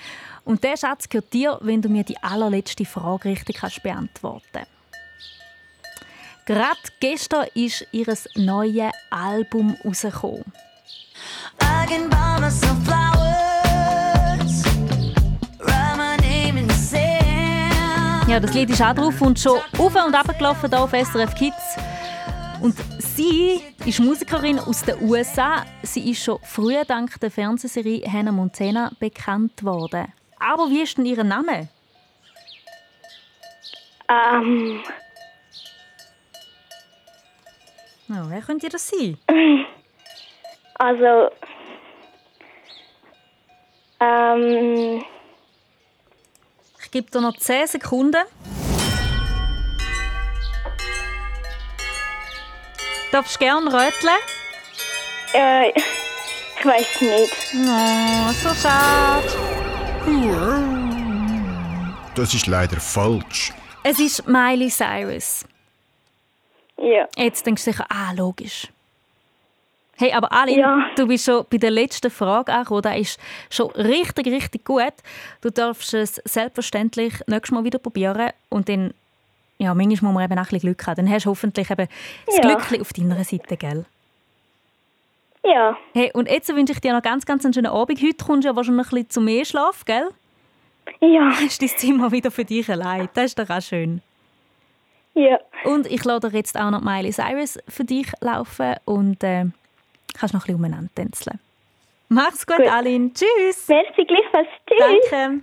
[0.49, 4.65] Und der Schatz gehört dir, wenn du mir die allerletzte Frage richtig kannst beantworten
[6.47, 10.51] Gerade gestern ist ihr neues Album rausgekommen.
[18.27, 21.35] Ja, das Lied ist auch drauf und schon auf und ab gelaufen hier auf SRF
[21.35, 21.77] Kids.
[22.63, 25.67] Und sie ist Musikerin aus den USA.
[25.83, 30.11] Sie ist schon früh dank der Fernsehserie Hannah Montana bekannt worden.
[30.41, 31.69] Aber wie ist denn ihr Name?
[34.09, 34.83] Ähm.
[38.09, 39.19] Ja, wer könnte das sein?
[40.81, 41.31] Also.
[43.99, 45.05] Ähm.
[46.81, 48.23] Ich gebe dir noch 10 Sekunden.
[53.11, 54.19] Darfst du gerne röteln?
[55.35, 57.55] Äh, ich weiß nicht.
[57.55, 59.48] Oh, so schade.
[62.19, 63.53] Das ist leider falsch.
[63.85, 65.45] Es ist Miley Cyrus.
[66.77, 67.07] Ja.
[67.17, 68.67] Jetzt denkst du sicher, ah, logisch.
[69.97, 70.91] Hey, aber Alin, Ja.
[70.97, 72.83] du bist schon bei der letzten Frage angekommen.
[72.83, 74.95] Das ist schon richtig, richtig gut.
[75.43, 78.31] Du darfst es selbstverständlich nächstes Mal wieder probieren.
[78.49, 78.95] Und dann,
[79.59, 80.97] ja, manchmal muss man eben auch ein bisschen Glück haben.
[80.97, 81.87] Dann hast du hoffentlich eben
[82.27, 82.43] das Ja.
[82.43, 83.85] Glück auf deiner Seite, gell?
[85.45, 85.77] Ja.
[85.95, 88.03] Hey, und jetzt wünsche ich dir noch ganz, ganz einen schönen Abend.
[88.03, 90.09] Heute kommst du ja wahrscheinlich ein bisschen zu mehr Schlaf, gell?
[91.01, 91.31] Ja.
[91.41, 93.09] Hast dein Zimmer wieder für dich allein.
[93.15, 94.03] Das ist doch auch schön.
[95.15, 95.39] Ja.
[95.65, 99.47] Und ich lade jetzt auch noch Miley Cyrus für dich laufen und äh,
[100.15, 101.41] kannst noch ein bisschen umeinander tänzeln.
[102.09, 102.69] Mach's gut, Gut.
[102.69, 103.13] Alin.
[103.13, 103.69] Tschüss.
[103.69, 104.49] Merci gleichfalls.
[104.67, 105.03] Tschüss.
[105.11, 105.43] Danke.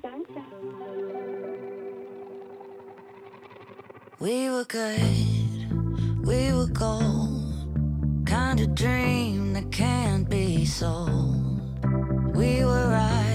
[4.18, 8.26] We were good, we were gold.
[8.26, 11.70] Kind of dream that can't be sold.
[12.34, 13.34] We were right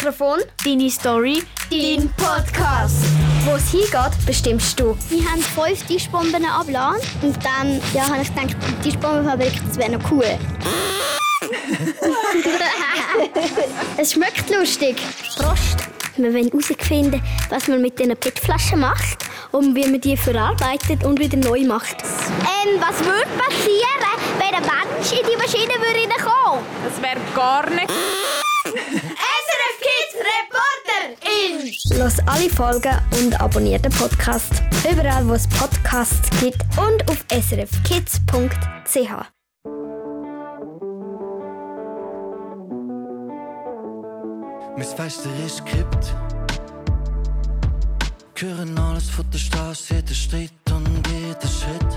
[0.00, 3.04] Mikrofon, deine Story, dein Podcast.
[3.44, 4.96] Wo es hingeht, bestimmst du.
[5.10, 9.98] Wir haben fünf Tischbomben abgeladen und dann ja, habe ich gedacht, die Tischbombenfabrik, das wäre
[9.98, 10.24] noch cool.
[13.98, 14.96] es schmeckt lustig.
[15.36, 15.76] Prost!
[16.16, 21.20] Wir wollen herausfinden, was man mit diesen PET-Flaschen macht und wie man die verarbeitet und
[21.20, 22.02] wieder neu macht.
[22.02, 24.00] Ähm, was würde passieren,
[24.38, 26.64] wenn ein Mensch in die Maschine würde reinkommen?
[26.84, 27.90] Das wäre gar nicht.
[31.10, 31.98] In!
[31.98, 34.62] Los alle Folgen und abonniert den Podcast.
[34.90, 39.10] Überall, wo es Podcasts gibt und auf srfkids.ch.
[44.76, 46.14] Mein Fenster ist gekippt.
[48.36, 51.92] Hören alles von der Straße, jeder Streit und jeder Schritt.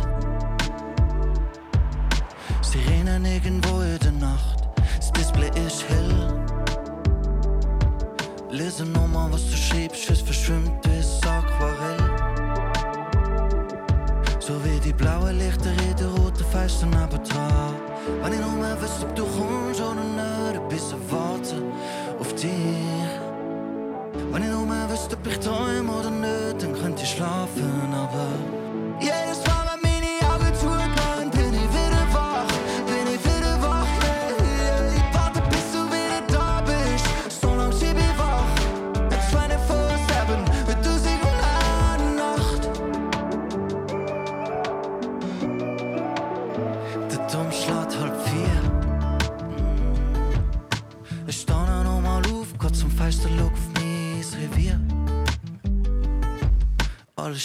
[2.61, 6.42] Sirenen irgendwo in der Nacht, das Display ist hell.
[8.53, 11.97] Lese nochmal, was du schreibst, es verschwimmt ein Aquarell.
[14.39, 17.73] So wie die blauen Lichter in den roten Fenstern nebendran.
[18.21, 21.63] Wenn ich nur mehr wüsste, ob du kommst oder nicht, ein bisschen warten
[22.19, 22.51] auf dich.
[24.31, 28.27] Wenn ich nur mehr wüsste, ob ich träume oder nicht, dann könnte ich schlafen, aber
[28.99, 29.62] jedes Mal,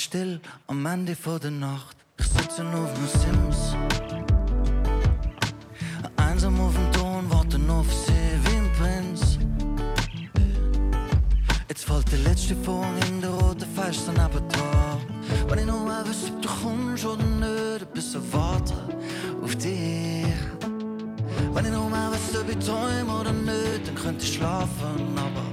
[0.09, 1.95] still am Ende vor der Nacht.
[2.19, 3.77] Ich sitze auf dem Sims.
[6.17, 9.39] Einsam auf dem Ton, warte nur auf sie wie ein Prinz.
[11.69, 14.99] Jetzt fällt der letzte Vorhang in der roten Fenster neben da.
[15.49, 18.95] Wenn ich nur wüsste, ob du kommst oder nicht, ein bisschen warten
[19.45, 20.25] auf dich.
[21.53, 25.48] Wenn ich nur wüsste, ob ich träume oder nicht, dann könnte ich schlafen, aber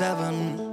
[0.00, 0.69] seven.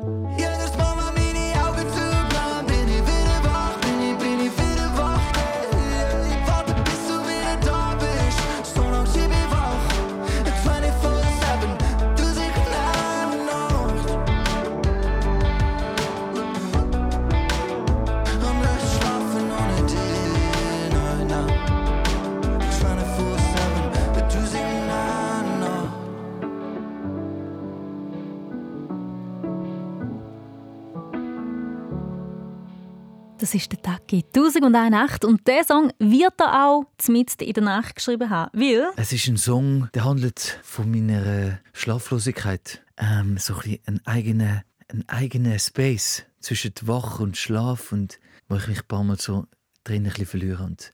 [33.47, 37.63] Das ist der Taki 1001 Nacht und der Song wird er auch mitten in der
[37.63, 42.83] Nacht geschrieben haben, weil Es ist ein Song, der handelt von meiner äh, Schlaflosigkeit.
[42.97, 48.19] Ähm, so ein, ein eigener, ein eigener Space zwischen Wach und Schlaf und
[48.49, 49.45] wo ich mich ein paar Mal so
[49.85, 50.63] drin ein bisschen verliere.
[50.65, 50.91] Und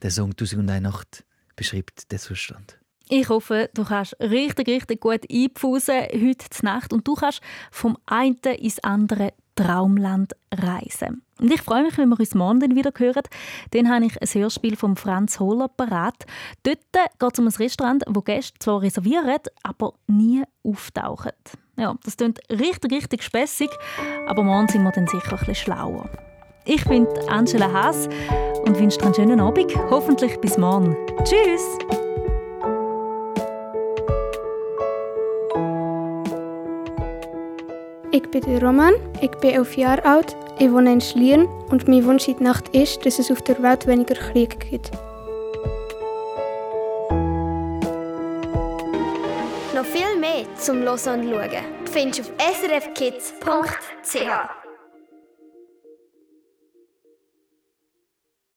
[0.00, 1.24] der Song «1001 Nacht»
[1.56, 2.78] beschreibt den Zustand.
[3.08, 7.40] ich hoffe, du kannst richtig, richtig gut einpfusen heute Nacht und du kannst
[7.72, 11.22] vom einen ins andere Traumland reisen.
[11.40, 13.22] Und ich freue mich, wenn wir uns morgen wieder hören.
[13.72, 16.24] Dann habe ich ein Hörspiel von Franz Hohler parat.
[16.62, 21.32] Dort geht es um ein Restaurant, wo Gäste zwar reservieren, aber nie auftauchen.
[21.76, 23.70] Ja, das klingt richtig, richtig spässig,
[24.26, 26.08] aber morgen sind wir dann sicher ein bisschen schlauer.
[26.64, 28.08] Ich bin Angela Haas
[28.64, 29.74] und wünsche dir einen schönen Abend.
[29.90, 30.96] Hoffentlich bis morgen.
[31.24, 32.05] Tschüss!
[38.12, 42.28] Ich bin Roman, ich bin elf Jahre alt, ich wohne in Schlieren und mein Wunsch
[42.28, 44.90] in der Nacht ist, dass es auf der Welt weniger Krieg gibt.
[49.74, 51.50] Noch viel mehr zum Hören und Schauen
[51.92, 52.30] findest du auf
[52.60, 54.65] srfkids.ch.